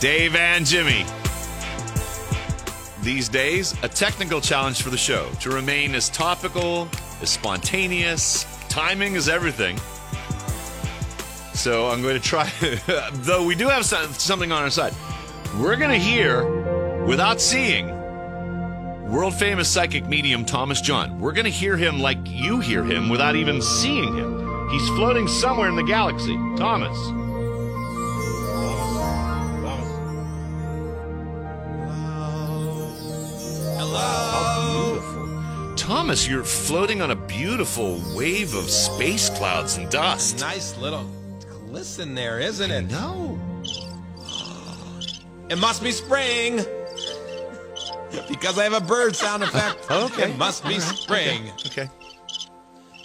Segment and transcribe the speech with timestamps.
[0.00, 1.04] Dave and Jimmy.
[3.02, 6.88] These days, a technical challenge for the show to remain as topical,
[7.20, 8.46] as spontaneous.
[8.70, 9.78] Timing is everything.
[11.54, 12.50] So I'm going to try,
[13.12, 14.94] though we do have some- something on our side.
[15.58, 17.88] We're going to hear, without seeing,
[19.10, 21.20] world famous psychic medium Thomas John.
[21.20, 24.68] We're going to hear him like you hear him without even seeing him.
[24.70, 26.36] He's floating somewhere in the galaxy.
[26.56, 26.96] Thomas.
[35.90, 40.38] Thomas, you're floating on a beautiful wave of space clouds and dust.
[40.38, 41.04] Nice little
[41.66, 42.82] glisten there, isn't it?
[42.82, 43.36] No.
[45.48, 46.58] It must be spring.
[48.28, 49.84] Because I have a bird sound effect.
[49.90, 50.30] Oh, okay.
[50.30, 51.50] It must be spring.
[51.66, 51.88] Okay.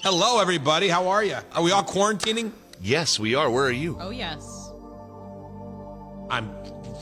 [0.04, 0.88] Hello, everybody.
[0.88, 1.38] How are you?
[1.54, 2.52] Are we all quarantining?
[2.80, 3.50] Yes, we are.
[3.50, 3.98] Where are you?
[4.00, 4.55] Oh, yes.
[6.30, 6.50] I'm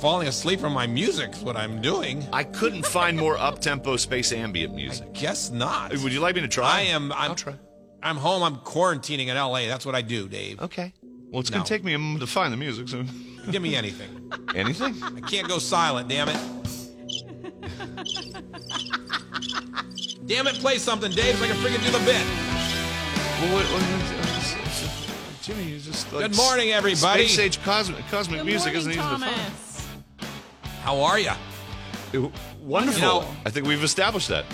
[0.02, 2.28] falling asleep from my music, is what I'm doing.
[2.34, 5.08] I couldn't find more up-tempo space ambient music.
[5.08, 5.92] I Guess not.
[5.98, 6.80] Would you like me to try?
[6.80, 7.12] I am.
[7.14, 7.56] I'm, I'll try.
[8.02, 8.44] I'm home.
[8.44, 9.68] I'm quarantining in LA.
[9.68, 10.62] That's what I do, Dave.
[10.62, 10.94] Okay.
[11.32, 11.56] Well, it's No.
[11.56, 13.04] going to take me a moment to find the music, so...
[13.52, 14.32] Give me anything.
[14.56, 14.96] Anything?
[15.04, 16.38] I can't go silent, damn it.
[20.26, 22.26] damn it, play something, Dave, so I can freaking do the bit.
[23.42, 24.63] Well, what, what, what-
[25.44, 27.28] Jimmy, you just like Good morning, everybody.
[27.28, 29.88] Space age cosmic, cosmic Good music morning, isn't easy Thomas.
[30.84, 31.32] How are you?
[32.14, 32.34] to find.
[32.62, 33.02] Wonderful.
[33.02, 34.46] You know- I think we've established that.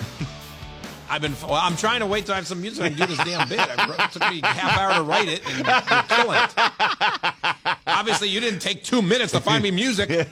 [1.08, 1.34] I've been.
[1.42, 2.84] Well, I'm trying to wait till I have some music.
[2.84, 3.60] I can do this damn bit.
[3.60, 7.34] I wrote, it took me half hour to write it, and you're killing it.
[8.00, 10.08] Obviously, you didn't take two minutes to find me music.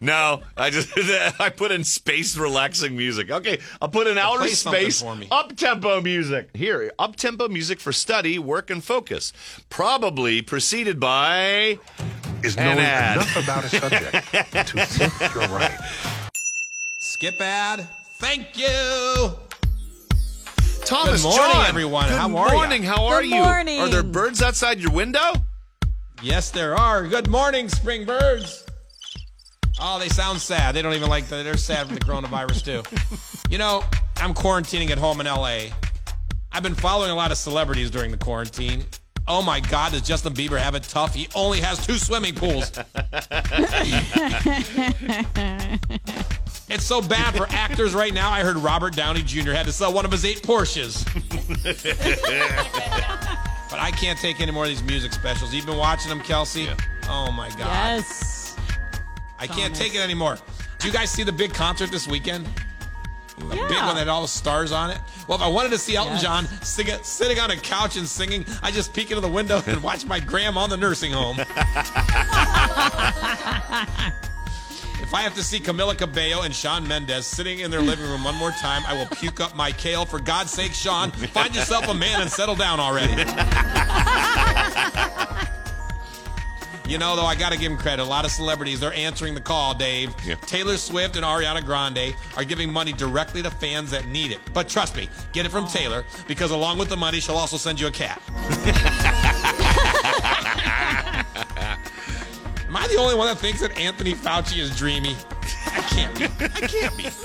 [0.00, 0.90] No, I just
[1.40, 3.30] I put in space relaxing music.
[3.30, 5.28] Okay, I'll put in outer play something space for me.
[5.30, 6.48] up tempo music.
[6.54, 9.32] Here, up tempo music for study, work, and focus.
[9.68, 11.78] Probably preceded by
[12.42, 13.16] is An knowing ad.
[13.16, 14.12] enough about a subject
[14.68, 15.78] to think you're right.
[17.00, 17.86] Skip ad.
[18.18, 19.32] Thank you.
[20.84, 21.66] Thomas Good morning, John.
[21.66, 22.08] everyone.
[22.08, 22.54] Good How are ya?
[22.54, 22.82] morning.
[22.82, 23.36] How are Good you?
[23.42, 23.80] morning.
[23.80, 25.32] Are there birds outside your window?
[26.22, 27.06] Yes, there are.
[27.06, 28.66] Good morning, spring birds.
[29.80, 30.74] Oh, they sound sad.
[30.74, 31.44] They don't even like that.
[31.44, 32.82] They're sad from the coronavirus too.
[33.50, 33.82] You know,
[34.18, 35.68] I'm quarantining at home in LA.
[36.52, 38.84] I've been following a lot of celebrities during the quarantine.
[39.26, 41.14] Oh my God, does Justin Bieber have it tough?
[41.14, 42.70] He only has two swimming pools.
[46.68, 48.30] it's so bad for actors right now.
[48.30, 49.52] I heard Robert Downey Jr.
[49.52, 51.06] had to sell one of his eight Porsches.
[53.80, 55.54] But I can't take any more of these music specials.
[55.54, 56.68] You've been watching them, Kelsey?
[57.08, 57.60] Oh my God.
[57.60, 58.56] Yes.
[59.38, 60.36] I can't take it anymore.
[60.78, 62.46] Do you guys see the big concert this weekend?
[63.38, 64.98] The big one that had all the stars on it.
[65.26, 66.22] Well, if I wanted to see Elton Yes.
[66.22, 69.82] John sing sitting on a couch and singing, I just peek into the window and
[69.82, 71.38] watch my grandma in the nursing home.
[75.10, 78.22] if I have to see Camila Cabello and Shawn Mendes sitting in their living room
[78.22, 80.06] one more time, I will puke up my kale.
[80.06, 83.14] For God's sake, Shawn, find yourself a man and settle down already.
[86.86, 88.02] You know, though, I got to give him credit.
[88.02, 90.14] A lot of celebrities, they're answering the call, Dave.
[90.24, 90.36] Yeah.
[90.36, 94.38] Taylor Swift and Ariana Grande are giving money directly to fans that need it.
[94.52, 97.80] But trust me, get it from Taylor because along with the money, she'll also send
[97.80, 98.22] you a cat.
[102.70, 105.16] Am I the only one that thinks that Anthony Fauci is dreamy?
[105.66, 106.24] I can't be.
[106.24, 107.08] I can't be.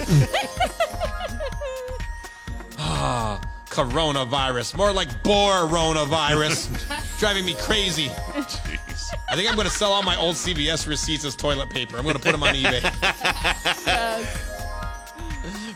[2.78, 4.76] Ah, coronavirus.
[4.76, 7.20] More like coronavirus.
[7.20, 8.08] Driving me crazy.
[8.09, 9.14] Jeez.
[9.30, 11.98] I think I'm going to sell all my old CVS receipts as toilet paper.
[11.98, 12.82] I'm going to put them on eBay.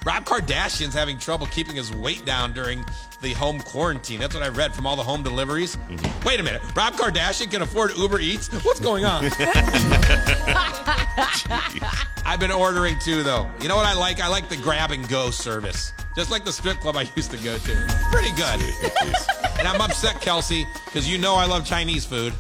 [0.09, 2.83] Rob Kardashian's having trouble keeping his weight down during
[3.21, 4.19] the home quarantine.
[4.19, 5.75] That's what I read from all the home deliveries.
[5.75, 6.27] Mm-hmm.
[6.27, 6.63] Wait a minute.
[6.75, 8.47] Rob Kardashian can afford Uber Eats?
[8.65, 9.25] What's going on?
[12.25, 13.47] I've been ordering too, though.
[13.61, 14.19] You know what I like?
[14.19, 15.93] I like the grab and go service.
[16.15, 17.87] Just like the strip club I used to go to.
[18.11, 18.59] Pretty good.
[19.59, 22.33] and I'm upset, Kelsey, because you know I love Chinese food.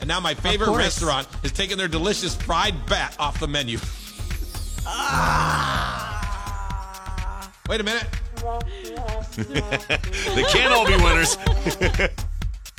[0.00, 3.78] And now my favorite restaurant is taking their delicious fried bat off the menu.
[4.84, 5.71] Ah.
[7.72, 8.06] Wait a minute.
[10.34, 11.38] they can't all be winners.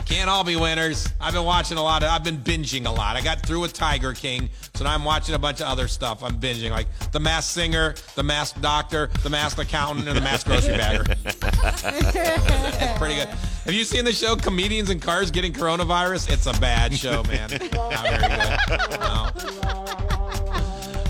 [0.05, 1.09] Can't all be winners.
[1.19, 3.15] I've been watching a lot of, I've been binging a lot.
[3.15, 6.23] I got through with Tiger King, so now I'm watching a bunch of other stuff.
[6.23, 10.45] I'm binging, like The Masked Singer, The Masked Doctor, The Masked Accountant, and The Masked
[10.45, 11.05] Grocery Bagger.
[11.07, 13.29] it's pretty good.
[13.29, 16.29] Have you seen the show Comedians in Cars Getting Coronavirus?
[16.29, 17.49] It's a bad show, man.
[17.49, 18.99] Not very good.
[18.99, 19.31] No.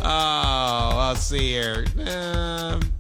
[0.06, 1.86] Oh, let's see here.
[2.06, 2.93] Um,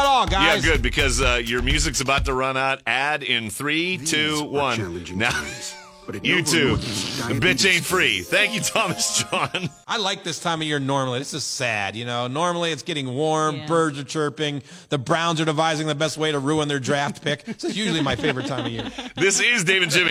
[0.00, 2.80] about all, Yeah, good because uh, your music's about to run out.
[2.86, 5.04] Ad in three, two, one.
[5.16, 5.44] Now,
[6.22, 6.76] you too.
[6.76, 8.20] The bitch ain't free.
[8.20, 9.68] Thank you, Thomas John.
[9.88, 11.18] I like this time of year normally.
[11.18, 12.28] This is sad, you know.
[12.28, 13.66] Normally it's getting warm, Yeah.
[13.66, 17.44] birds are chirping, the Browns are devising the best way to ruin their draft pick.
[17.44, 18.90] This is usually my favorite time of year.
[19.16, 20.04] This is David Jimmy.